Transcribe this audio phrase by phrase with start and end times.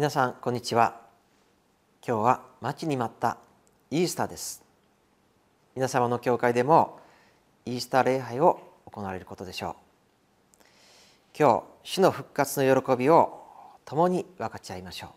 [0.00, 0.98] 皆さんこんにちは。
[2.02, 3.36] 今日は待ちに待った
[3.90, 4.64] イースターです。
[5.74, 6.98] 皆様の教会でも
[7.66, 8.60] イースター礼拝を
[8.90, 9.76] 行われることでしょ
[10.58, 10.64] う。
[11.38, 13.42] 今日主の復活の喜びを
[13.84, 15.10] 共に分かち合いましょう。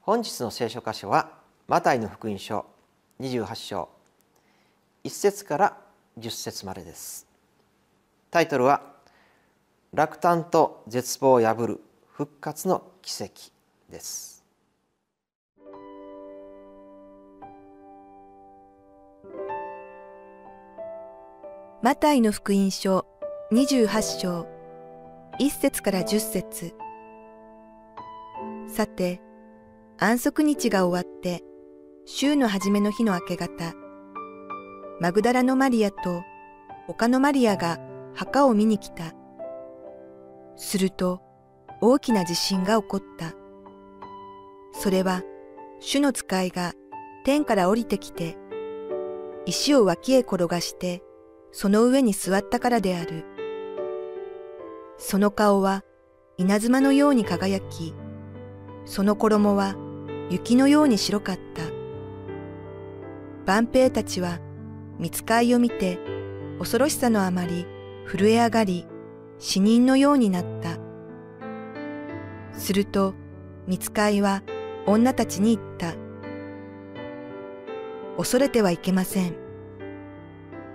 [0.00, 1.30] 本日の聖書箇所は
[1.68, 2.66] マタイの福音書
[3.20, 3.88] 28章
[5.04, 5.76] 1節から
[6.18, 7.28] 10節までです。
[8.32, 8.82] タイトルは
[9.92, 13.52] 落胆と絶望を破る復活の奇跡
[13.88, 14.44] です。
[21.82, 23.06] マタイの福音書
[23.52, 24.48] 28章
[25.38, 26.74] 1節から10節。
[28.66, 29.20] さて
[29.98, 31.44] 安息日が終わって
[32.06, 33.74] 週の初めの日の明け方
[35.00, 36.24] マグダラのマリアと
[36.88, 37.78] 他のマリアが
[38.14, 39.14] 墓を見に来た。
[40.56, 41.25] すると
[41.80, 43.34] 大きな地震が起こった。
[44.72, 45.22] それは
[45.80, 46.72] 主の使いが
[47.24, 48.36] 天から降りてきて、
[49.44, 51.02] 石を脇へ転がして、
[51.52, 53.24] その上に座ったからである。
[54.98, 55.82] その顔は
[56.38, 57.94] 稲妻のように輝き、
[58.84, 59.74] その衣は
[60.30, 61.62] 雪のように白かった。
[63.44, 64.40] 万兵たちは
[64.98, 65.98] 見つかいを見て
[66.58, 67.66] 恐ろしさのあまり
[68.06, 68.86] 震え上がり
[69.38, 70.75] 死人のようになった。
[72.66, 73.14] すると、
[73.68, 74.42] 見つかいは
[74.86, 75.94] 女たちに言った。
[78.16, 79.36] 恐れてはいけません。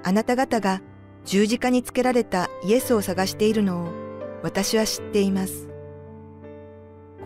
[0.01, 0.81] あなた方が
[1.25, 3.89] 十字架につけられたイエスを探しているのを
[4.41, 5.67] 私は知っています。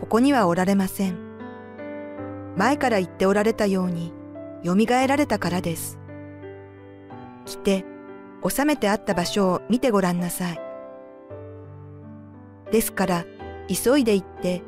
[0.00, 1.16] ここにはおられません。
[2.56, 4.12] 前から言っておられたように、
[4.64, 4.74] 蘇
[5.06, 6.00] られたからです。
[7.44, 7.84] 来て、
[8.44, 10.60] 収めてあった場所を見てごらんなさい。
[12.72, 13.24] ですから、
[13.68, 14.62] 急いで行って、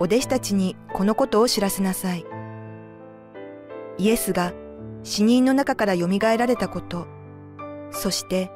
[0.00, 2.24] お弟子たちにこのことを知らせなさい。
[3.98, 4.52] イエスが
[5.02, 7.06] 死人の中から蘇られたこと、
[7.90, 8.50] そして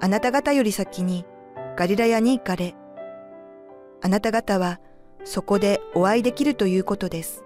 [0.00, 1.24] あなた方より先に
[1.76, 2.74] ガリラヤに行かれ、
[4.02, 4.80] あなた方は
[5.24, 7.44] そこでお会いできるということです。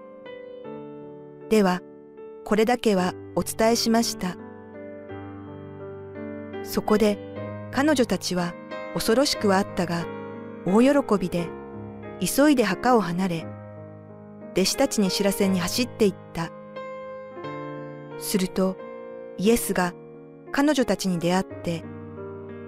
[1.49, 1.81] では、
[2.45, 4.37] これだけはお伝えしました。
[6.63, 7.17] そこで
[7.71, 8.53] 彼女たちは
[8.93, 10.05] 恐ろしくはあったが、
[10.65, 11.47] 大喜びで
[12.19, 13.47] 急いで墓を離れ、
[14.53, 16.51] 弟子たちに知らせに走っていった。
[18.19, 18.77] すると、
[19.37, 19.93] イエスが
[20.51, 21.83] 彼女たちに出会って、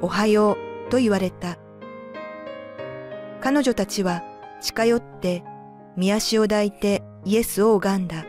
[0.01, 1.57] おはようと言われた。
[3.39, 4.23] 彼女たちは
[4.61, 5.43] 近寄って
[5.95, 8.25] 見足を抱いてイエスを拝んだ。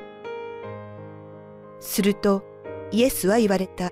[1.81, 2.45] すると
[2.91, 3.91] イエスは言われた。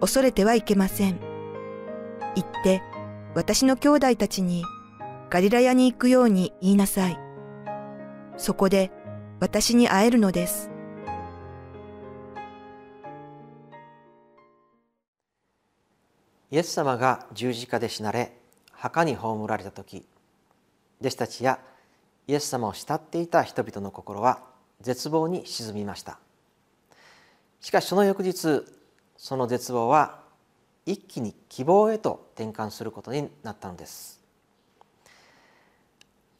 [0.00, 1.18] 恐れてはいけません。
[2.34, 2.82] 行って
[3.34, 4.64] 私の兄弟たちに
[5.30, 7.18] ガリラヤに行くように言いなさい。
[8.36, 8.90] そこで
[9.40, 10.70] 私に会えるのです。
[16.50, 18.32] イエス様が十字架で死なれ
[18.72, 20.06] 墓に葬られた時
[21.00, 21.58] 弟子たちや
[22.26, 24.42] イエス様を慕っていた人々の心は
[24.80, 26.18] 絶望に沈みました
[27.60, 28.64] しかしその翌日
[29.18, 30.20] その絶望は
[30.86, 34.17] 一気に希望へと転換することになったのです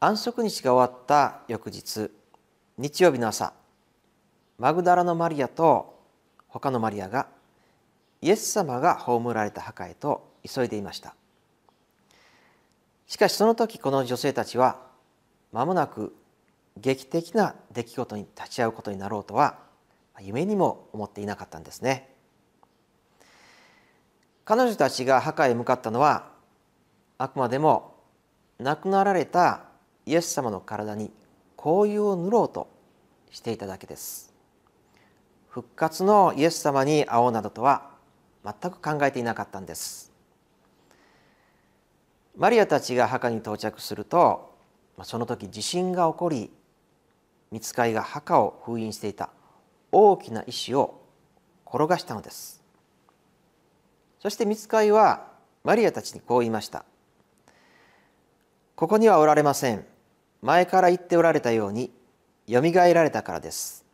[0.01, 2.09] 安息日が終わった翌日
[2.77, 3.53] 日曜日の朝
[4.57, 5.99] マグダラのマリアと
[6.47, 7.27] 他のマリアが
[8.23, 11.15] イエス様が葬られた墓へと急いでいました。
[13.09, 14.79] しかしその時この女性たちは
[15.53, 16.15] 間もなく
[16.77, 19.59] 劇的な出来事に立ち会うことになろうとは
[20.21, 22.09] 夢にも思っていなかったんですね。
[24.45, 26.29] 彼女たちが墓へ向かったのは
[27.19, 27.97] あくまでも
[28.59, 29.68] 亡くなられた
[30.09, 31.11] イエス様の体に
[31.59, 32.67] 香油を塗ろうと
[33.31, 34.33] していただけです。
[35.51, 37.91] 復活のイエス様に会おうなどとは
[38.43, 40.11] 全く考えていなかったんです。
[42.39, 44.55] マリアたちが墓に到着すると
[45.03, 46.51] その時地震が起こり
[47.51, 49.29] 見つかいが墓を封印していた
[49.93, 51.03] 大きな石を
[51.67, 52.65] 転がしたのです。
[54.21, 55.27] そして見つかいは
[55.65, 56.87] マリアたちにこう言いました
[58.75, 59.85] ここにはおられません。
[60.43, 61.91] 前から言っておられたように
[62.47, 63.85] よみがえられたからです。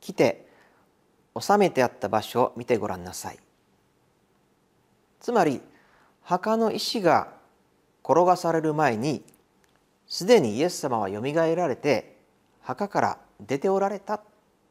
[0.00, 0.46] 来て
[1.40, 3.38] 収めてあった場所を見てごらんなさい。
[5.20, 5.60] つまり
[6.22, 7.28] 墓の石が
[8.04, 9.22] 転がされる前に
[10.06, 12.16] すでにイエス様はよみがえられて
[12.60, 14.20] 墓から出ておられた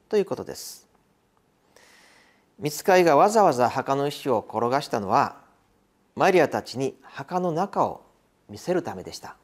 [0.09, 0.87] ということです。
[2.59, 5.37] 見つかいがわざわざ墓の石を転がしたのは
[6.15, 8.03] マリアたちに墓の中を
[8.49, 9.37] 見せるためでした。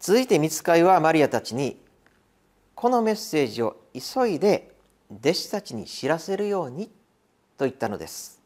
[0.00, 1.80] 続いて見つかいはマリアたちに
[2.74, 4.72] このメッセージを急いで
[5.10, 6.86] 弟子たちに知らせるように
[7.56, 8.40] と言ったのです。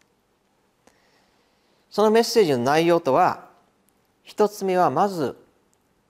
[1.90, 3.50] そのメッセージの内容とは
[4.22, 5.36] 一つ目はまず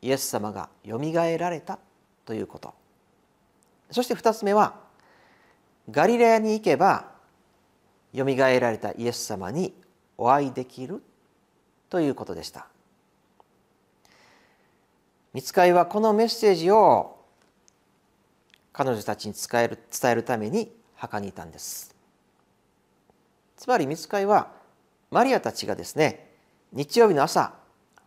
[0.00, 1.80] イエス様がよみがえられた
[2.24, 2.72] ということ。
[3.90, 4.74] そして二つ目は
[5.90, 7.10] ガリラヤに行けば
[8.12, 9.74] よみがえられたイエス様に
[10.16, 11.02] お会いできる
[11.90, 12.68] ということでした。
[15.34, 17.16] 見つかいはこのメッセージを
[18.72, 21.94] 彼女たちに伝える伝えるために墓にいたんです。
[23.56, 24.52] つまり見つかいは
[25.10, 26.30] マリアたちがですね
[26.72, 27.54] 日曜日の朝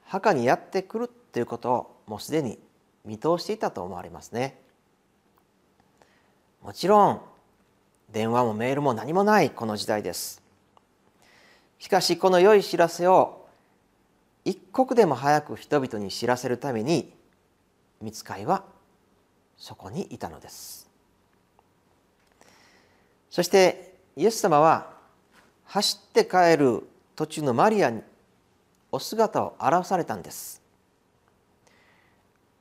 [0.03, 2.59] 墓にやってくるということをもうすでに
[3.05, 4.59] 見通していたと思われますね。
[6.61, 7.21] もちろん
[8.11, 10.41] 電話もメールも何もないこの時代です。
[11.79, 13.45] しかしこの良い知らせを
[14.43, 17.14] 一刻でも早く人々に知らせるために
[18.01, 18.63] 見つかいは
[19.57, 20.89] そこにいたのです。
[23.29, 24.93] そしてイエス様は
[25.65, 28.01] 走って帰る途中のマリアに
[28.91, 30.61] お姿を現されたんです。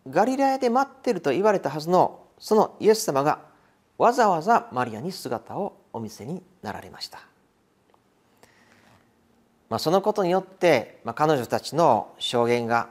[0.08, 3.40] ガリラヤで待ってると言われたはずのそのイエス様が
[3.96, 7.20] わざわざマリアに姿をお見せになられました、
[9.70, 12.88] まあ、そのことによって、まあ、彼女たちの証言が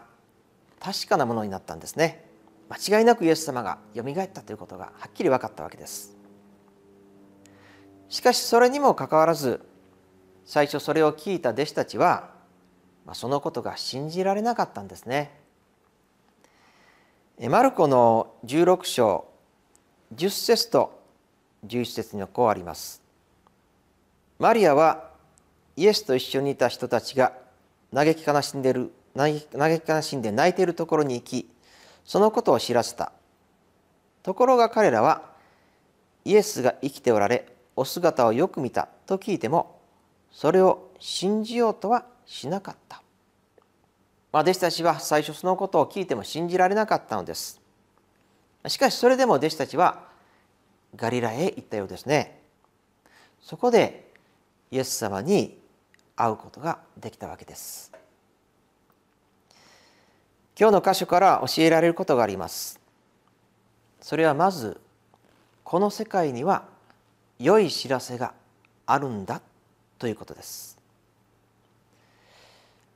[0.80, 2.26] 確かなものになったんですね。
[2.70, 6.16] 間違いなくイエス様がよみがえったということがはっきり分かったわけです。
[8.10, 9.62] しかしそれにもかかわらず
[10.46, 12.30] 最初それを聞いた弟子たちは、
[13.06, 15.32] まあ、そのことが信じられなかったんですね。
[17.50, 19.26] マルコの16章
[20.16, 21.02] 10節と
[21.66, 23.02] 11節にはこうあります。
[24.38, 25.10] マリアは
[25.76, 27.34] イエスと一緒にいた人たちが
[27.94, 29.48] 嘆き悲しんでる嘆き
[29.88, 31.50] 悲しんで泣いているところに行き
[32.06, 33.12] そのことを知らせた。
[34.24, 35.34] ところが彼らは
[36.26, 39.80] イエスが生きておられお姿をよく見たと聞いても
[40.32, 43.02] それを信じようとはしなかった、
[44.32, 47.62] まあ、弟子たちは最初そのことを聞いても信じられなかったのです。
[48.68, 50.08] しかしそれでも弟子たちは
[50.96, 52.40] ガリラへ行ったようですね。
[53.42, 54.10] そこで
[54.72, 55.60] イエス様に
[56.16, 57.93] 会うことができたわけです。
[60.60, 62.80] 今日の箇所から教えられることがあります。
[64.02, 64.80] それはまず
[65.64, 66.66] この世界には
[67.40, 68.34] 良い知らせが
[68.86, 69.42] あるんだ
[69.98, 70.78] ということです、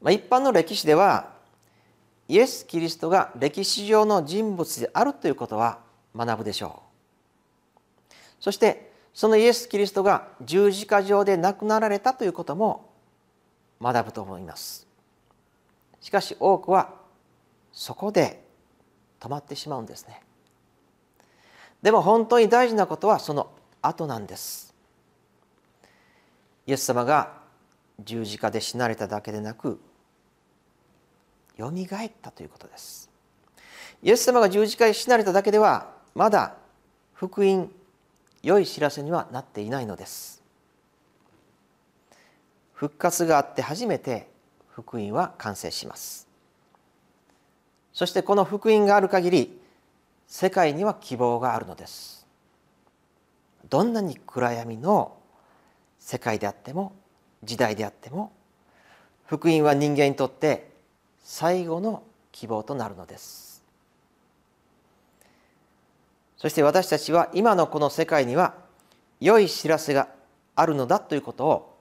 [0.02, 1.32] まあ、一般の歴史では
[2.28, 5.80] イエス・キリストが歴史上の人物であるということは
[6.14, 6.84] 学ぶでしょ
[8.10, 8.14] う。
[8.40, 12.92] そしてそのイエス・キリストが十字架上で亡くなられたということも
[13.82, 14.86] 学ぶと思います。
[16.02, 16.94] しかし多くは
[17.78, 18.44] そこで
[19.20, 20.24] 止まってしまうんですね。
[21.84, 23.52] でも本当に大事なことはその
[23.84, 24.74] 後なんです。
[26.66, 27.38] イエス様が
[28.00, 29.80] 十字架で死なれただけでなく
[31.56, 33.12] よみがえったということです。
[34.02, 36.56] イエス様が十字架で死なれただけではまだ
[37.14, 37.72] 福音
[38.42, 40.42] 良い知らせにはなっていないのです。
[42.74, 44.28] 復活があって初めて
[44.72, 46.27] 福音は完成します。
[47.98, 49.60] そしてこの福音がある限り
[50.28, 52.28] 世界には希望があるのです。
[53.72, 55.18] どんなに暗闇の
[55.98, 56.94] 世界であっても
[57.44, 58.32] 時代であっても
[59.26, 60.70] 福音は人間にとって
[61.24, 63.64] 最後の希望となるのです。
[66.38, 68.54] そして私たちは今のこの世界には
[69.20, 70.08] 良い知らせが
[70.56, 71.76] あるのだということを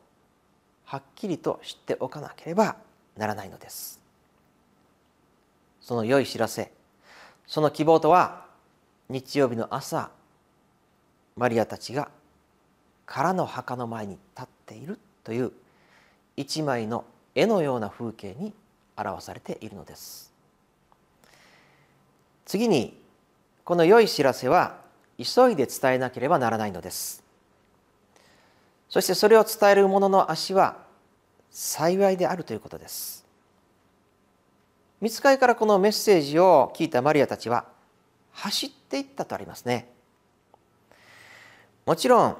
[0.84, 2.76] はっきりと知っておかなければ
[3.18, 4.05] ならないのです。
[5.86, 6.72] その良い知らせ。
[7.46, 8.44] その希望とは
[9.08, 10.10] 日曜日の朝
[11.36, 12.08] マリアたちが
[13.06, 15.52] 空の墓の前に立っているという
[16.36, 17.04] 一枚の
[17.36, 18.52] 絵のような風景に
[18.96, 20.32] 表されているのです。
[22.46, 23.00] 次に
[23.64, 24.80] この良い知らせは
[25.16, 27.22] 急いで伝えなければならないのです。
[28.88, 30.78] そしてそれを伝える者の足は
[31.52, 33.25] 幸いであるということです。
[35.00, 37.66] 見つかりからこのメッセージを聞いたマリアたちは
[38.32, 39.90] 走っていったとありますね。
[41.84, 42.36] もちろん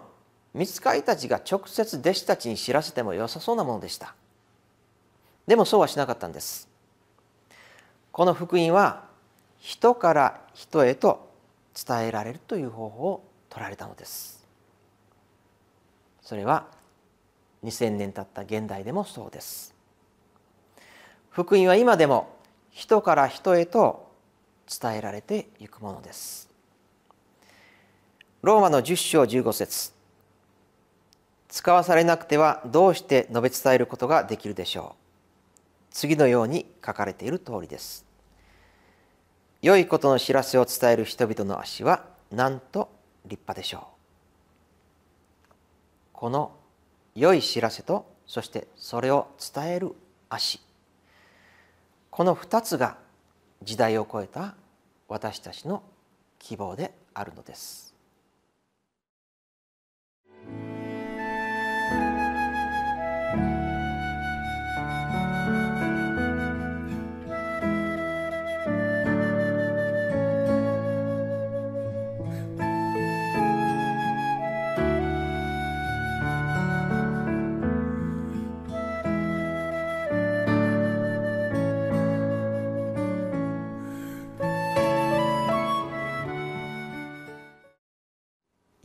[0.55, 4.15] 見つかりたちが直接弟子たちに知らせても良さそうなものでした。
[5.47, 6.69] でもそうはしなかったんです。
[8.11, 9.05] この福音は
[9.59, 11.31] 人から人へと
[11.75, 14.47] 伝えられるという方法を取られたのです。
[16.23, 16.67] それは
[17.63, 19.75] 2000年経った現代でもそうです。
[21.31, 22.36] 福音は今でも
[22.77, 24.13] 人から人へと
[24.69, 26.51] 伝えられていくものです。
[28.43, 29.93] ローマの10章15節。
[31.49, 35.87] 使わされなくてはどうして述べ伝えることができるでしょう。
[35.91, 38.05] 次のように書かれている通りです。
[39.63, 42.91] 良いことの知らせを伝える人々の足はなんと
[43.25, 43.89] 立派でしょ
[45.49, 45.53] う。
[46.13, 46.53] この
[47.15, 49.95] 良い知らせとそしてそれを伝える
[50.29, 50.66] 足。
[52.17, 52.97] この2つが
[53.63, 54.55] 時代を超えた
[55.07, 55.83] 私たちの
[56.39, 57.86] 希望であるのです。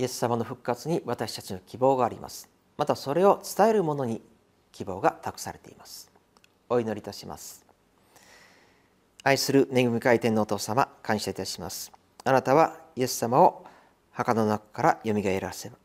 [0.02, 2.50] イエス様の復活に私たちの希望があります。
[2.76, 4.24] またそれを伝える者に
[4.72, 6.12] 希望が託されています。
[6.70, 7.64] お祈りいたします。
[9.22, 11.92] 愛する恵み回転のお父様感謝いたします。
[12.24, 13.64] あなたはイエス様を
[14.10, 15.76] 墓の中からよみがえらせよ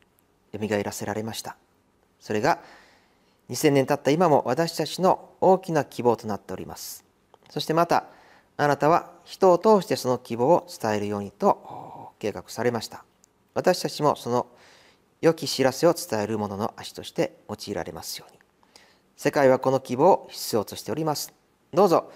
[0.59, 1.55] みがえらせられました。
[2.19, 2.57] それが
[3.51, 7.05] 2000年経った今も私たちの大きな希望となっております。
[7.51, 8.07] そしてまた
[8.57, 13.05] あなたは人を通してその希望を伝えるようにと計画されました。
[13.57, 14.45] 私たちもその
[15.19, 18.37] 良き知らせを伝える者の足として用いられますように。
[19.15, 21.33] 世界はこの希望を必要としております。
[21.73, 22.11] どうぞ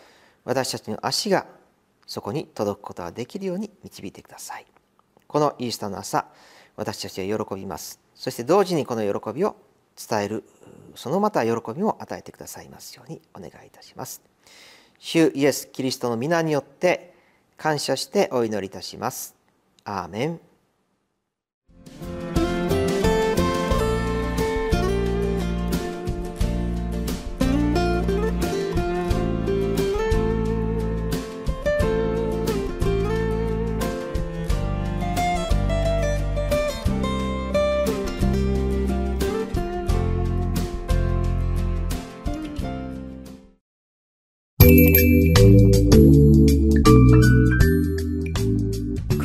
[0.46, 1.48] 私たちの足が
[2.06, 4.68] そこに届くことができるように導いてください。
[5.26, 6.28] このイースターの朝
[6.76, 8.00] 私たちは喜びます。
[8.14, 9.56] そして同時にこの喜びを
[9.98, 10.44] 伝える
[10.94, 14.22] そのまた喜びも与えてくださいますようにお願いいたします。
[15.00, 17.16] 主イエス・キリストの皆によって
[17.58, 19.36] 感謝してお祈りいたします。
[19.86, 20.51] アーメン。